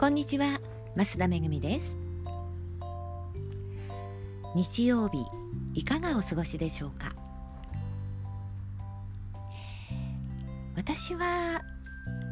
[0.00, 0.58] こんにちは。
[0.96, 1.94] 増田めぐみです。
[4.54, 5.26] 日曜日
[5.74, 7.14] いかがお過ごしでしょうか？
[10.74, 11.60] 私は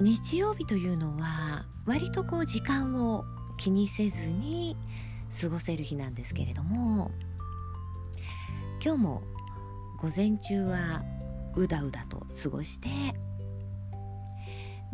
[0.01, 3.27] 日曜日というのは割とこう時間を
[3.59, 4.75] 気にせずに
[5.39, 7.11] 過ごせる日なんですけれども
[8.83, 9.23] 今日も
[10.01, 11.03] 午前中は
[11.55, 12.89] うだうだと過ごして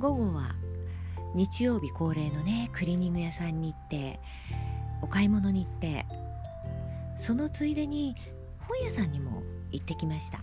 [0.00, 0.56] 午後は
[1.34, 4.20] 日曜日恒例のねクリーニング屋さんに行って
[5.02, 6.06] お買い物に行って
[7.16, 8.14] そのついでに
[8.58, 10.40] 本屋さんにも行ってきました。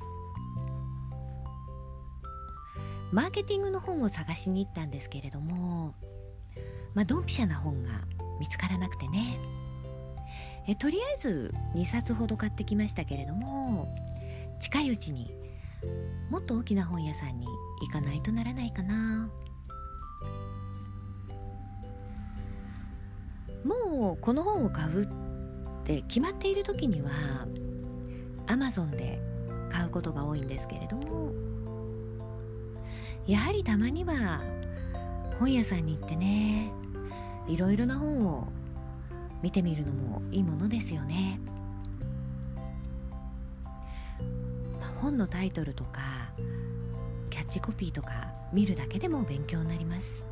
[3.12, 5.94] マーケティングの本を探しに行ったんですけれども
[6.94, 7.90] まあドンピシャな本が
[8.40, 9.38] 見つからなくてね。
[10.68, 13.94] えとりあえず2冊ほど買ってきましたけれども
[14.60, 15.34] 近いうちに
[16.30, 17.48] もっと大きな本屋さんに
[17.82, 19.30] 行かないとならないかな。
[23.64, 25.08] もうこの本を買うっ
[25.84, 27.12] て決まっている時には
[28.48, 29.20] Amazon で
[29.70, 31.32] 買うことが多いんですけれども
[33.28, 34.42] やはりたまには
[35.40, 36.72] 本屋さんに行ってね
[37.48, 38.48] いろいろな本を
[39.42, 41.40] 見てみるのもいいものですよね、
[44.80, 46.32] まあ、本のタイトルとか
[47.30, 50.31] キャッチコピーとか見るだけでも勉強になります。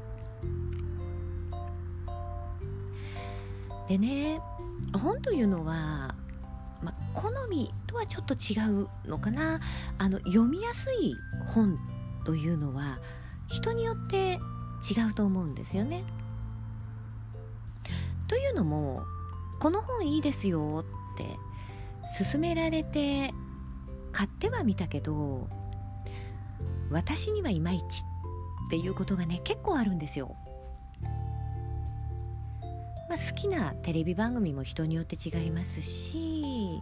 [3.89, 4.39] でね
[4.93, 6.15] 本というのは、
[6.81, 9.59] ま、好みとはちょっと違うのかな
[9.97, 11.15] あの読みやすい
[11.47, 11.79] 本
[12.23, 12.99] というのは
[13.47, 14.39] 人によって
[14.87, 16.03] 違うと思うんですよね。
[18.27, 19.01] というのも
[19.59, 21.25] この本いいですよって
[22.23, 23.33] 勧められて
[24.11, 25.49] 買ってはみたけど
[26.91, 30.35] 私にはいまいちっていうことがね結構あるんですよ。
[33.09, 36.79] まあ、好きなテレビ番組も人によって違いますし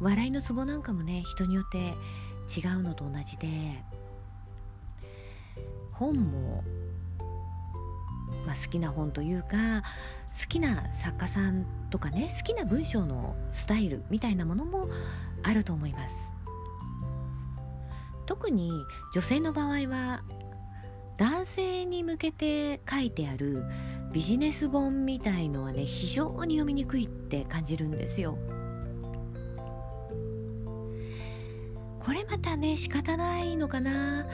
[0.00, 3.46] 笑いのツボなんかもね人によって違うのと同じで
[5.92, 6.64] 本も、
[8.44, 9.84] まあ、好きな本というか
[10.36, 14.88] 好きな作家さんとかね好きな文章のスタイルみたいなものも
[15.44, 16.32] あると思います。
[18.26, 18.72] 特に
[19.12, 20.22] 女性の場合は
[21.18, 23.64] 男性に向けて書いてある
[24.14, 28.38] ビジネス本みたいのはね非常に読みにくいって感じるんですよ。
[31.98, 34.28] これまたね仕方ないのかな。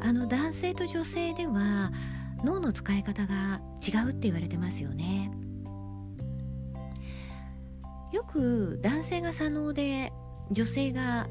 [0.00, 1.92] あの男性と女性では
[2.44, 5.30] 脳の使い方が違うって言われてますよね。
[8.12, 10.12] よく男性が左脳で
[10.50, 11.26] 女性が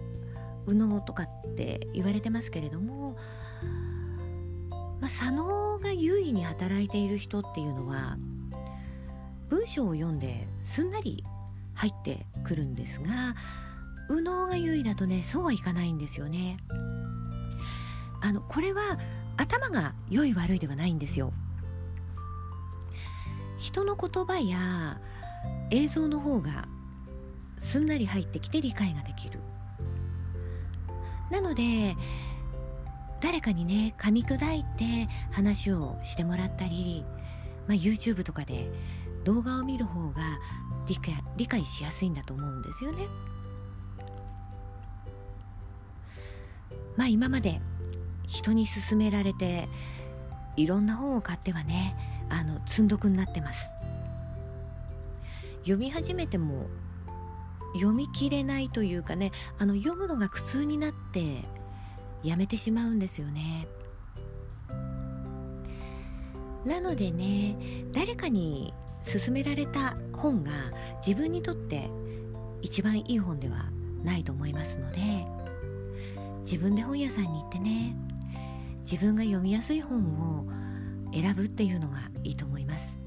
[0.66, 3.16] 右脳とかって言われてますけれども
[5.02, 8.18] まあ、左脳が優位に働いている人っていうのは
[9.50, 11.26] 文章を読んですんなり
[11.74, 13.36] 入ってくるんですが
[14.10, 16.58] 右脳が優位だとねそうはいかないんですよね。
[18.22, 19.00] あのこれは
[19.38, 21.34] 頭が良い悪いではないんですよ。
[23.58, 25.00] 人の言葉や
[25.72, 26.68] 映像の方が
[27.58, 29.40] すんなり入ってきて理解ができる。
[31.32, 31.96] なので
[33.22, 37.06] 誰かにね噛み砕いて話をしてもらったり、
[37.68, 38.70] まあ、YouTube とかで
[39.24, 40.40] 動画を見る方が
[40.88, 43.08] 理解理解しやすいんだと思うんですよね。
[46.98, 47.62] まあ今まで
[48.28, 49.70] 人に勧められて
[50.58, 51.96] いろんな本を買ってはね
[52.30, 53.74] あの積んどくになってます
[55.60, 56.68] 読み始めても
[57.74, 61.44] 読み切れないというかねあの読むのが苦痛になって
[62.24, 63.68] やめてしまうんですよね。
[66.66, 67.58] なのでね
[67.92, 68.74] 誰かに
[69.04, 70.52] 勧められた本が
[71.06, 71.90] 自分にとって
[72.62, 73.72] 一番いい本では
[74.04, 75.00] ないと思いますので
[76.42, 77.96] 自分で本屋さんに行ってね
[78.82, 80.00] 自分が読みやすい本
[80.38, 80.46] を
[81.14, 82.98] 選ぶっていうのがいいと思います。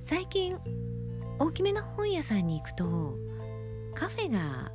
[0.00, 0.58] 最近
[1.38, 3.16] 大きめな本屋さんに行くと
[3.94, 4.70] カフェが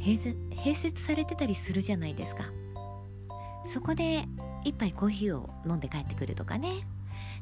[0.00, 2.44] 併設されてたりするじゃないですか。
[3.66, 4.24] そこで
[4.64, 6.86] 一杯コーヒーを飲んで帰ってくるとかね。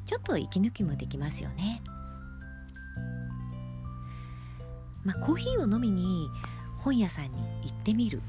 [0.04, 1.82] ちょっと息抜きもできますよね。
[5.04, 6.28] まあコーヒーを飲みに
[6.78, 7.30] 本屋さんに
[7.62, 8.20] 行ってみる。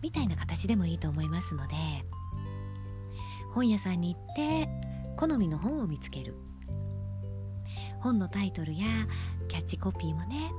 [0.00, 1.74] みたいな形でもいいと思いますので。
[3.52, 4.68] 本屋さんに行って
[5.16, 6.34] 好みの本を見つける。
[7.98, 8.86] 本のタイトルや
[9.48, 10.50] キャッチコピーもね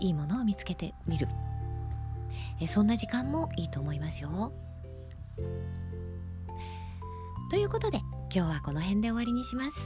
[0.00, 1.28] いいものを見つけてみる。
[2.60, 4.52] えそんな時間もいいと思いますよ。
[7.50, 7.98] ということで
[8.32, 9.78] 今日はこの辺で終わりにします。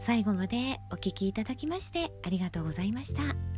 [0.00, 3.57] 最後までお聴きいただきましてありがとうございました。